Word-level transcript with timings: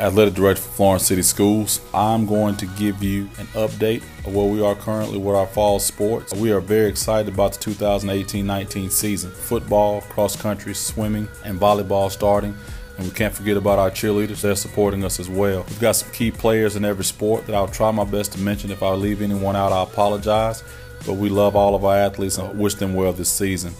Athletic 0.00 0.34
Director 0.34 0.62
for 0.62 0.72
Florence 0.72 1.06
City 1.06 1.22
Schools. 1.22 1.80
I'm 1.94 2.26
going 2.26 2.56
to 2.56 2.66
give 2.66 3.04
you 3.04 3.30
an 3.38 3.46
update 3.54 4.02
of 4.26 4.34
where 4.34 4.48
we 4.48 4.60
are 4.60 4.74
currently 4.74 5.16
with 5.16 5.36
our 5.36 5.46
fall 5.46 5.78
sports. 5.78 6.34
We 6.34 6.50
are 6.50 6.58
very 6.58 6.88
excited 6.88 7.32
about 7.32 7.52
the 7.52 7.60
2018 7.60 8.44
19 8.44 8.90
season. 8.90 9.30
Football, 9.30 10.00
cross 10.00 10.34
country, 10.34 10.74
swimming, 10.74 11.28
and 11.44 11.60
volleyball 11.60 12.10
starting. 12.10 12.56
And 12.98 13.06
we 13.06 13.12
can't 13.12 13.32
forget 13.32 13.56
about 13.56 13.78
our 13.78 13.92
cheerleaders. 13.92 14.40
They're 14.40 14.56
supporting 14.56 15.04
us 15.04 15.20
as 15.20 15.28
well. 15.28 15.64
We've 15.68 15.80
got 15.80 15.92
some 15.92 16.10
key 16.10 16.32
players 16.32 16.74
in 16.74 16.84
every 16.84 17.04
sport 17.04 17.46
that 17.46 17.54
I'll 17.54 17.68
try 17.68 17.92
my 17.92 18.04
best 18.04 18.32
to 18.32 18.40
mention. 18.40 18.72
If 18.72 18.82
I 18.82 18.90
leave 18.90 19.22
anyone 19.22 19.54
out, 19.54 19.70
I 19.70 19.84
apologize. 19.84 20.64
But 21.06 21.14
we 21.14 21.28
love 21.28 21.54
all 21.54 21.76
of 21.76 21.84
our 21.84 21.96
athletes 21.96 22.38
and 22.38 22.58
wish 22.58 22.74
them 22.74 22.92
well 22.94 23.12
this 23.12 23.30
season. 23.30 23.72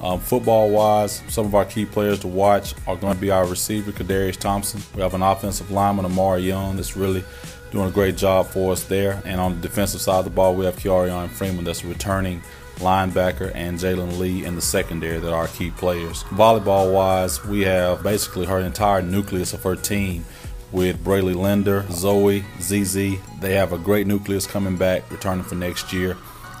Um, 0.00 0.20
football 0.20 0.70
wise, 0.70 1.22
some 1.28 1.46
of 1.46 1.54
our 1.54 1.64
key 1.64 1.84
players 1.84 2.20
to 2.20 2.28
watch 2.28 2.74
are 2.86 2.96
going 2.96 3.14
to 3.14 3.20
be 3.20 3.30
our 3.30 3.46
receiver, 3.46 3.90
Kadarius 3.90 4.36
Thompson. 4.36 4.80
We 4.94 5.02
have 5.02 5.14
an 5.14 5.22
offensive 5.22 5.70
lineman, 5.70 6.04
Amari 6.04 6.42
Young, 6.42 6.76
that's 6.76 6.96
really 6.96 7.24
doing 7.72 7.88
a 7.88 7.92
great 7.92 8.16
job 8.16 8.46
for 8.46 8.72
us 8.72 8.84
there. 8.84 9.20
And 9.24 9.40
on 9.40 9.56
the 9.56 9.60
defensive 9.60 10.00
side 10.00 10.20
of 10.20 10.24
the 10.24 10.30
ball, 10.30 10.54
we 10.54 10.64
have 10.66 10.76
Keorion 10.76 11.28
Freeman, 11.28 11.64
that's 11.64 11.82
a 11.82 11.88
returning 11.88 12.42
linebacker, 12.76 13.50
and 13.56 13.76
Jalen 13.76 14.18
Lee 14.18 14.44
in 14.44 14.54
the 14.54 14.62
secondary 14.62 15.18
that 15.18 15.32
are 15.32 15.48
key 15.48 15.72
players. 15.72 16.22
Volleyball 16.24 16.92
wise, 16.92 17.44
we 17.44 17.62
have 17.62 18.04
basically 18.04 18.46
her 18.46 18.60
entire 18.60 19.02
nucleus 19.02 19.52
of 19.52 19.64
her 19.64 19.74
team 19.74 20.24
with 20.70 21.02
Brayley 21.02 21.34
Linder, 21.34 21.84
Zoe, 21.90 22.44
ZZ. 22.60 22.94
They 23.40 23.54
have 23.54 23.72
a 23.72 23.78
great 23.78 24.06
nucleus 24.06 24.46
coming 24.46 24.76
back, 24.76 25.10
returning 25.10 25.42
for 25.42 25.56
next 25.56 25.92
year 25.92 26.16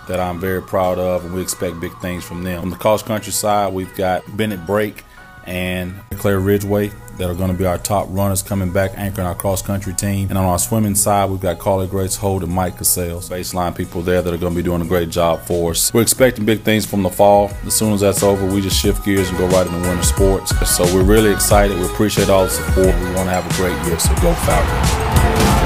that 0.08 0.18
I'm 0.18 0.40
very 0.40 0.60
proud 0.60 0.98
of, 0.98 1.24
and 1.24 1.34
we 1.34 1.40
expect 1.40 1.80
big 1.80 1.96
things 2.00 2.24
from 2.24 2.42
them. 2.42 2.62
On 2.62 2.70
the 2.70 2.76
cross 2.76 3.02
country 3.02 3.32
side, 3.32 3.72
we've 3.72 3.94
got 3.94 4.24
Bennett 4.36 4.66
Brake 4.66 5.04
and 5.46 5.94
Claire 6.16 6.40
Ridgeway 6.40 6.90
that 7.16 7.28
are 7.28 7.34
going 7.34 7.50
to 7.50 7.56
be 7.56 7.64
our 7.64 7.78
top 7.78 8.06
runners 8.10 8.42
coming 8.42 8.70
back, 8.70 8.92
anchoring 8.96 9.26
our 9.26 9.34
cross 9.34 9.60
country 9.60 9.92
team. 9.92 10.28
And 10.28 10.38
on 10.38 10.44
our 10.44 10.58
swimming 10.58 10.94
side, 10.94 11.30
we've 11.30 11.40
got 11.40 11.58
Carly 11.58 11.86
Grace 11.86 12.14
Holt 12.16 12.42
and 12.42 12.52
Mike 12.52 12.76
Cassels, 12.78 13.28
baseline 13.28 13.76
people 13.76 14.02
there 14.02 14.22
that 14.22 14.32
are 14.32 14.36
going 14.36 14.52
to 14.52 14.56
be 14.56 14.62
doing 14.62 14.82
a 14.82 14.86
great 14.86 15.10
job 15.10 15.40
for 15.40 15.72
us. 15.72 15.92
We're 15.92 16.02
expecting 16.02 16.44
big 16.44 16.62
things 16.62 16.86
from 16.86 17.02
the 17.02 17.10
fall. 17.10 17.50
As 17.64 17.74
soon 17.74 17.92
as 17.92 18.00
that's 18.00 18.22
over, 18.22 18.46
we 18.46 18.60
just 18.60 18.80
shift 18.80 19.04
gears 19.04 19.28
and 19.30 19.38
go 19.38 19.48
right 19.48 19.66
into 19.66 19.80
winter 19.80 20.02
sports. 20.02 20.52
So 20.68 20.84
we're 20.94 21.02
really 21.02 21.32
excited. 21.32 21.76
We 21.78 21.86
appreciate 21.86 22.28
all 22.28 22.44
the 22.44 22.50
support. 22.50 22.94
We 22.94 23.06
want 23.14 23.28
to 23.28 23.30
have 23.30 23.50
a 23.50 23.54
great 23.54 23.86
year, 23.86 23.98
so 23.98 24.14
go 24.22 24.32
Falcons. 24.34 25.57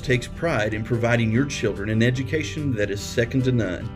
Takes 0.00 0.26
pride 0.26 0.74
in 0.74 0.82
providing 0.82 1.30
your 1.30 1.44
children 1.44 1.90
an 1.90 2.02
education 2.02 2.74
that 2.74 2.90
is 2.90 3.00
second 3.00 3.44
to 3.44 3.52
none. 3.52 3.88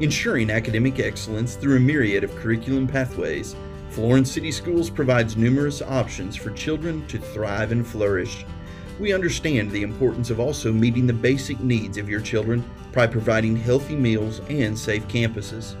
Ensuring 0.00 0.50
academic 0.50 0.98
excellence 0.98 1.54
through 1.54 1.76
a 1.76 1.80
myriad 1.80 2.24
of 2.24 2.36
curriculum 2.36 2.86
pathways, 2.86 3.56
Florence 3.88 4.30
City 4.30 4.50
Schools 4.50 4.90
provides 4.90 5.36
numerous 5.36 5.80
options 5.80 6.36
for 6.36 6.50
children 6.50 7.06
to 7.06 7.18
thrive 7.18 7.72
and 7.72 7.86
flourish. 7.86 8.44
We 9.00 9.14
understand 9.14 9.70
the 9.70 9.82
importance 9.82 10.28
of 10.28 10.40
also 10.40 10.72
meeting 10.72 11.06
the 11.06 11.14
basic 11.14 11.60
needs 11.60 11.96
of 11.96 12.08
your 12.08 12.20
children 12.20 12.62
by 12.92 13.06
providing 13.06 13.56
healthy 13.56 13.96
meals 13.96 14.40
and 14.50 14.78
safe 14.78 15.08
campuses. 15.08 15.76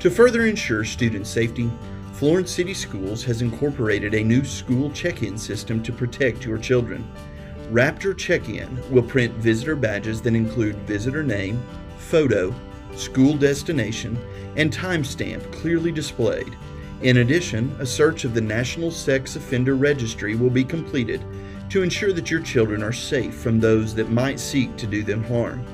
To 0.00 0.10
further 0.10 0.46
ensure 0.46 0.84
student 0.84 1.28
safety, 1.28 1.70
Florence 2.14 2.50
City 2.50 2.74
Schools 2.74 3.22
has 3.24 3.42
incorporated 3.42 4.14
a 4.14 4.24
new 4.24 4.44
school 4.44 4.90
check 4.90 5.22
in 5.22 5.38
system 5.38 5.80
to 5.82 5.92
protect 5.92 6.44
your 6.44 6.58
children. 6.58 7.08
Raptor 7.72 8.14
Check 8.14 8.50
In 8.50 8.68
will 8.92 9.02
print 9.02 9.32
visitor 9.36 9.74
badges 9.74 10.20
that 10.22 10.34
include 10.34 10.76
visitor 10.80 11.22
name, 11.22 11.62
photo, 11.96 12.54
school 12.94 13.34
destination, 13.34 14.18
and 14.56 14.70
timestamp 14.70 15.50
clearly 15.52 15.90
displayed. 15.90 16.54
In 17.00 17.16
addition, 17.16 17.74
a 17.78 17.86
search 17.86 18.24
of 18.24 18.34
the 18.34 18.42
National 18.42 18.90
Sex 18.90 19.36
Offender 19.36 19.74
Registry 19.74 20.34
will 20.34 20.50
be 20.50 20.64
completed 20.64 21.24
to 21.70 21.82
ensure 21.82 22.12
that 22.12 22.30
your 22.30 22.42
children 22.42 22.82
are 22.82 22.92
safe 22.92 23.34
from 23.36 23.58
those 23.58 23.94
that 23.94 24.10
might 24.10 24.38
seek 24.38 24.76
to 24.76 24.86
do 24.86 25.02
them 25.02 25.24
harm. 25.24 25.64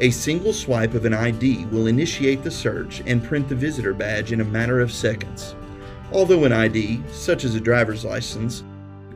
A 0.00 0.10
single 0.10 0.52
swipe 0.52 0.92
of 0.92 1.06
an 1.06 1.14
ID 1.14 1.64
will 1.66 1.86
initiate 1.86 2.42
the 2.42 2.50
search 2.50 3.02
and 3.06 3.24
print 3.24 3.48
the 3.48 3.54
visitor 3.54 3.94
badge 3.94 4.32
in 4.32 4.42
a 4.42 4.44
matter 4.44 4.80
of 4.80 4.92
seconds. 4.92 5.54
Although 6.12 6.44
an 6.44 6.52
ID, 6.52 7.02
such 7.10 7.44
as 7.44 7.54
a 7.54 7.60
driver's 7.60 8.04
license, 8.04 8.64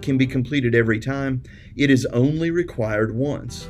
can 0.06 0.17
be 0.17 0.27
completed 0.27 0.75
every 0.75 1.00
time, 1.00 1.43
it 1.77 1.91
is 1.91 2.06
only 2.06 2.50
required 2.50 3.15
once. 3.15 3.69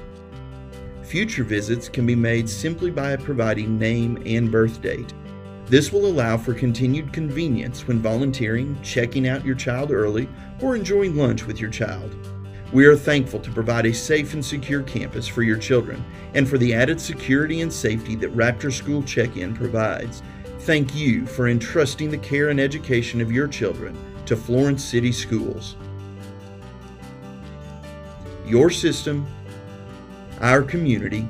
Future 1.03 1.45
visits 1.45 1.89
can 1.89 2.05
be 2.05 2.15
made 2.15 2.47
simply 2.49 2.91
by 2.91 3.17
providing 3.17 3.79
name 3.79 4.23
and 4.27 4.53
birth 4.53 4.83
date. 4.83 5.15
This 5.65 5.91
will 5.91 6.07
allow 6.07 6.37
for 6.37 6.53
continued 6.53 7.13
convenience 7.13 7.89
when 7.89 8.01
volunteering, 8.01 8.79
checking 8.83 9.27
out 9.27 9.47
your 9.47 9.55
child 9.55 9.91
early, 9.91 10.29
or 10.61 10.77
enjoying 10.77 11.17
lunch 11.17 11.47
with 11.47 11.59
your 11.59 11.71
child. 11.71 12.15
We 12.71 12.85
are 12.85 12.97
thankful 12.97 13.41
to 13.41 13.51
provide 13.51 13.87
a 13.87 13.95
safe 13.95 14.35
and 14.35 14.45
secure 14.45 14.83
campus 14.83 15.27
for 15.27 15.43
your 15.43 15.57
children 15.57 16.05
and 16.35 16.47
for 16.47 16.59
the 16.59 16.75
added 16.75 17.01
security 17.01 17.63
and 17.63 17.73
safety 17.73 18.15
that 18.17 18.37
Raptor 18.37 18.71
School 18.71 19.03
Check 19.03 19.39
In 19.39 19.55
provides. 19.55 20.23
Thank 20.61 20.95
you 20.95 21.25
for 21.25 21.49
entrusting 21.49 22.11
the 22.11 22.19
care 22.19 22.51
and 22.51 22.61
education 22.61 23.23
of 23.23 23.33
your 23.33 23.49
children 23.49 23.97
to 24.27 24.37
Florence 24.37 24.85
City 24.85 25.13
Schools. 25.13 25.77
Your 28.47 28.71
system, 28.71 29.27
our 30.41 30.63
community, 30.63 31.23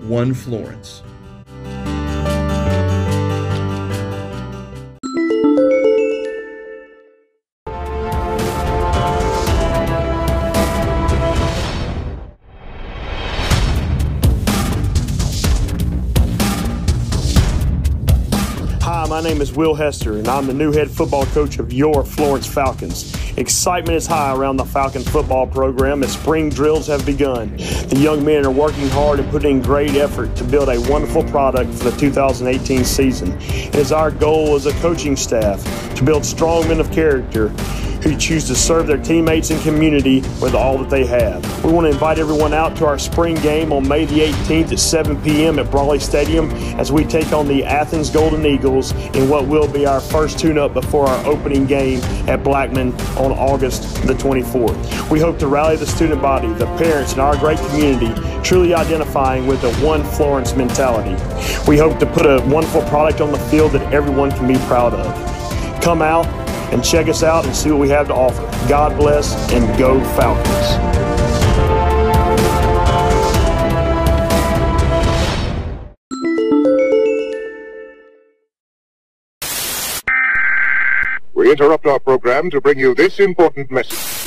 one 0.00 0.32
Florence. 0.32 1.02
Hi, 18.80 19.06
my 19.06 19.20
name 19.22 19.42
is 19.42 19.52
Will 19.52 19.74
Hester, 19.74 20.14
and 20.14 20.26
I'm 20.28 20.46
the 20.46 20.54
new 20.54 20.72
head 20.72 20.90
football 20.90 21.26
coach 21.26 21.58
of 21.58 21.74
your 21.74 22.06
Florence 22.06 22.46
Falcons. 22.46 23.21
Excitement 23.36 23.96
is 23.96 24.06
high 24.06 24.34
around 24.34 24.58
the 24.58 24.64
Falcon 24.64 25.02
football 25.02 25.46
program 25.46 26.02
as 26.02 26.12
spring 26.12 26.50
drills 26.50 26.86
have 26.86 27.06
begun. 27.06 27.56
The 27.56 27.98
young 27.98 28.22
men 28.22 28.44
are 28.44 28.50
working 28.50 28.88
hard 28.90 29.20
and 29.20 29.30
putting 29.30 29.56
in 29.56 29.62
great 29.62 29.94
effort 29.94 30.36
to 30.36 30.44
build 30.44 30.68
a 30.68 30.78
wonderful 30.90 31.24
product 31.24 31.72
for 31.74 31.90
the 31.90 31.96
2018 31.96 32.84
season. 32.84 33.36
It 33.40 33.76
is 33.76 33.90
our 33.90 34.10
goal 34.10 34.54
as 34.54 34.66
a 34.66 34.72
coaching 34.80 35.16
staff 35.16 35.62
to 35.96 36.04
build 36.04 36.26
strong 36.26 36.68
men 36.68 36.78
of 36.78 36.92
character 36.92 37.48
who 38.02 38.16
choose 38.16 38.44
to 38.48 38.54
serve 38.54 38.86
their 38.86 38.98
teammates 38.98 39.50
and 39.50 39.60
community 39.62 40.20
with 40.40 40.54
all 40.54 40.76
that 40.78 40.90
they 40.90 41.06
have. 41.06 41.64
We 41.64 41.72
want 41.72 41.86
to 41.86 41.90
invite 41.90 42.18
everyone 42.18 42.52
out 42.52 42.76
to 42.76 42.86
our 42.86 42.98
spring 42.98 43.36
game 43.36 43.72
on 43.72 43.86
May 43.86 44.04
the 44.04 44.20
18th 44.20 44.72
at 44.72 44.78
7 44.78 45.22
p.m. 45.22 45.58
at 45.58 45.66
Braly 45.66 46.00
Stadium 46.00 46.50
as 46.78 46.90
we 46.90 47.04
take 47.04 47.32
on 47.32 47.46
the 47.46 47.64
Athens 47.64 48.10
Golden 48.10 48.44
Eagles 48.44 48.92
in 49.14 49.28
what 49.28 49.46
will 49.46 49.68
be 49.68 49.86
our 49.86 50.00
first 50.00 50.38
tune-up 50.38 50.74
before 50.74 51.06
our 51.06 51.26
opening 51.26 51.66
game 51.66 52.00
at 52.28 52.42
Blackman 52.42 52.92
on 53.16 53.32
August 53.32 54.02
the 54.06 54.14
24th. 54.14 55.10
We 55.10 55.20
hope 55.20 55.38
to 55.38 55.46
rally 55.46 55.76
the 55.76 55.86
student 55.86 56.20
body, 56.20 56.52
the 56.54 56.66
parents, 56.76 57.12
and 57.12 57.20
our 57.20 57.36
great 57.36 57.58
community, 57.58 58.12
truly 58.42 58.74
identifying 58.74 59.46
with 59.46 59.60
the 59.62 59.72
one 59.74 60.02
Florence 60.02 60.54
mentality. 60.54 61.12
We 61.68 61.78
hope 61.78 61.98
to 62.00 62.06
put 62.06 62.26
a 62.26 62.44
wonderful 62.48 62.82
product 62.82 63.20
on 63.20 63.30
the 63.30 63.38
field 63.38 63.72
that 63.72 63.92
everyone 63.92 64.32
can 64.32 64.48
be 64.48 64.56
proud 64.66 64.94
of. 64.94 65.82
Come 65.82 66.02
out, 66.02 66.26
and 66.72 66.82
check 66.82 67.06
us 67.08 67.22
out 67.22 67.44
and 67.44 67.54
see 67.54 67.70
what 67.70 67.80
we 67.80 67.88
have 67.90 68.08
to 68.08 68.14
offer. 68.14 68.42
God 68.68 68.96
bless 68.96 69.34
and 69.52 69.78
go 69.78 70.02
Falcons. 70.16 71.02
We 81.34 81.50
interrupt 81.50 81.86
our 81.86 81.98
program 81.98 82.50
to 82.50 82.60
bring 82.60 82.78
you 82.78 82.94
this 82.94 83.20
important 83.20 83.70
message. 83.70 84.21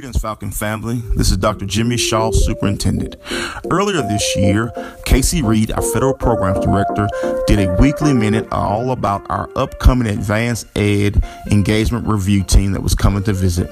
Greetings, 0.00 0.22
Falcon 0.22 0.50
family. 0.50 1.02
This 1.14 1.30
is 1.30 1.36
Dr. 1.36 1.66
Jimmy 1.66 1.98
Shaw, 1.98 2.30
Superintendent. 2.30 3.16
Earlier 3.70 4.00
this 4.00 4.34
year, 4.34 4.72
Casey 5.04 5.42
Reed, 5.42 5.72
our 5.72 5.82
Federal 5.82 6.14
Programs 6.14 6.64
Director, 6.64 7.06
did 7.46 7.58
a 7.58 7.74
weekly 7.74 8.14
minute 8.14 8.48
all 8.50 8.92
about 8.92 9.28
our 9.28 9.50
upcoming 9.56 10.08
AdvancED 10.08 11.22
Engagement 11.52 12.06
Review 12.06 12.42
team 12.42 12.72
that 12.72 12.82
was 12.82 12.94
coming 12.94 13.22
to 13.24 13.34
visit. 13.34 13.68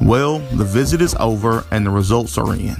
Well, 0.00 0.40
the 0.40 0.64
visit 0.64 1.00
is 1.00 1.14
over 1.20 1.64
and 1.70 1.86
the 1.86 1.90
results 1.90 2.36
are 2.38 2.52
in. 2.54 2.74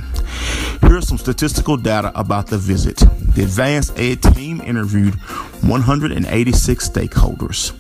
Here 0.80 0.96
are 0.96 1.02
some 1.02 1.18
statistical 1.18 1.76
data 1.76 2.10
about 2.18 2.48
the 2.48 2.58
visit. 2.58 2.96
The 2.96 3.42
AdvancED 3.44 4.34
team 4.34 4.60
interviewed 4.60 5.14
186 5.62 6.88
stakeholders. 6.88 7.72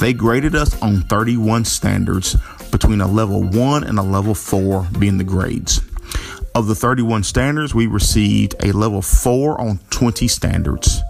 They 0.00 0.12
graded 0.12 0.56
us 0.56 0.80
on 0.82 1.02
31 1.02 1.66
standards, 1.66 2.36
between 2.80 3.02
a 3.02 3.06
level 3.06 3.42
1 3.42 3.84
and 3.84 3.98
a 3.98 4.02
level 4.02 4.34
4 4.34 4.88
being 4.98 5.18
the 5.18 5.24
grades. 5.24 5.82
Of 6.54 6.66
the 6.66 6.74
31 6.74 7.24
standards, 7.24 7.74
we 7.74 7.86
received 7.86 8.54
a 8.60 8.72
level 8.72 9.02
4 9.02 9.60
on 9.60 9.80
20 9.90 10.26
standards. 10.26 11.02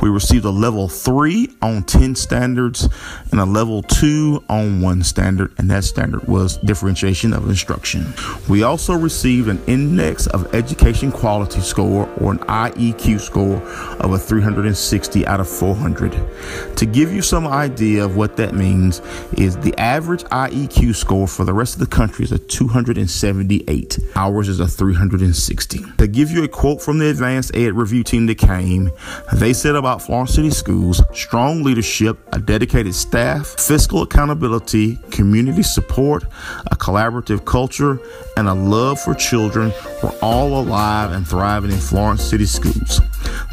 We 0.00 0.08
received 0.08 0.44
a 0.44 0.50
level 0.50 0.88
3 0.88 1.56
on 1.62 1.82
10 1.84 2.14
standards 2.14 2.88
and 3.30 3.40
a 3.40 3.44
level 3.44 3.82
2 3.82 4.44
on 4.48 4.80
1 4.80 5.02
standard, 5.02 5.52
and 5.58 5.70
that 5.70 5.84
standard 5.84 6.26
was 6.28 6.56
differentiation 6.58 7.32
of 7.32 7.48
instruction. 7.48 8.12
We 8.48 8.62
also 8.62 8.94
received 8.94 9.48
an 9.48 9.62
Index 9.66 10.26
of 10.26 10.54
Education 10.54 11.12
Quality 11.12 11.60
score 11.60 12.08
or 12.20 12.32
an 12.32 12.38
IEQ 12.40 13.20
score 13.20 13.56
of 14.00 14.12
a 14.12 14.18
360 14.18 15.26
out 15.26 15.40
of 15.40 15.48
400. 15.48 16.76
To 16.76 16.86
give 16.86 17.12
you 17.12 17.22
some 17.22 17.46
idea 17.46 18.04
of 18.04 18.16
what 18.16 18.36
that 18.36 18.54
means 18.54 19.00
is 19.32 19.56
the 19.56 19.76
average 19.78 20.24
IEQ 20.24 20.94
score 20.94 21.26
for 21.26 21.44
the 21.44 21.54
rest 21.54 21.74
of 21.74 21.80
the 21.80 21.86
country 21.86 22.24
is 22.24 22.32
a 22.32 22.38
278. 22.38 23.98
Ours 24.14 24.48
is 24.48 24.60
a 24.60 24.68
360. 24.68 25.84
To 25.98 26.06
give 26.06 26.30
you 26.30 26.44
a 26.44 26.48
quote 26.48 26.82
from 26.82 26.98
the 26.98 27.06
AdvancED 27.06 27.74
review 27.74 28.04
team 28.04 28.26
that 28.26 28.38
came, 28.38 28.90
they 29.32 29.45
said 29.52 29.76
about 29.76 30.02
Florence 30.02 30.34
City 30.34 30.50
Schools 30.50 31.02
strong 31.12 31.62
leadership, 31.62 32.18
a 32.32 32.38
dedicated 32.38 32.94
staff, 32.94 33.46
fiscal 33.58 34.02
accountability, 34.02 34.96
community 35.10 35.62
support, 35.62 36.24
a 36.70 36.76
collaborative 36.76 37.44
culture, 37.44 38.00
and 38.36 38.48
a 38.48 38.54
love 38.54 39.00
for 39.00 39.14
children 39.14 39.72
were 40.02 40.14
all 40.22 40.60
alive 40.60 41.12
and 41.12 41.26
thriving 41.26 41.70
in 41.70 41.78
Florence 41.78 42.22
City 42.22 42.46
Schools. 42.46 43.00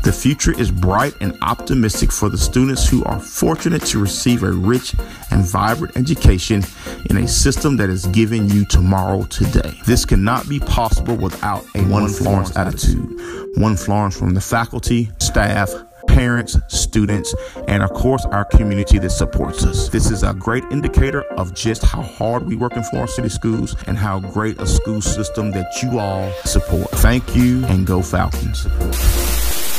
The 0.04 0.12
future 0.12 0.58
is 0.60 0.72
bright 0.72 1.16
and 1.22 1.38
optimistic 1.42 2.12
for 2.12 2.30
the 2.30 2.38
students 2.38 2.88
who 2.88 3.04
are 3.06 3.20
fortunate 3.20 3.84
to 3.84 4.00
receive 4.00 4.44
a 4.44 4.52
rich 4.52 4.94
and 5.32 5.46
vibrant 5.46 5.96
education 5.98 6.64
in 7.10 7.18
a 7.18 7.28
system 7.28 7.78
that 7.78 7.90
is 7.90 8.06
giving 8.08 8.50
you 8.50 8.66
tomorrow 8.66 9.24
today. 9.24 9.80
This 9.86 10.06
cannot 10.06 10.48
be 10.50 10.60
possible 10.60 11.16
without 11.16 11.66
a 11.76 11.84
One 11.86 12.08
Florence 12.10 12.56
attitude. 12.56 13.20
One 13.56 13.78
Florence 13.78 14.18
from 14.18 14.34
the 14.34 14.42
faculty, 14.42 15.12
staff, 15.20 15.72
parents, 16.08 16.58
students, 16.68 17.34
and 17.68 17.82
of 17.82 17.92
course 17.94 18.26
our 18.26 18.46
community 18.46 19.00
that 19.00 19.10
supports 19.10 19.66
us. 19.66 19.90
This 19.90 20.12
is 20.12 20.24
a 20.24 20.34
great 20.34 20.64
indicator 20.72 21.24
of 21.34 21.54
just 21.54 21.84
how 21.84 22.02
hard 22.02 22.46
we 22.46 22.56
work 22.56 22.74
in 22.74 22.84
Florence 22.84 23.16
City 23.16 23.30
Schools 23.30 23.76
and 23.88 23.98
how 23.98 24.20
great 24.20 24.60
a 24.62 24.68
school 24.68 25.02
system 25.02 25.52
that 25.52 25.82
you 25.82 26.00
all 26.00 26.32
support. 26.44 26.90
Thank 26.92 27.36
you 27.36 27.66
and 27.66 27.88
go 27.88 28.02
Falcons. 28.02 28.68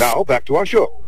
Now 0.00 0.24
back 0.24 0.44
to 0.46 0.56
our 0.56 0.66
show. 0.66 1.03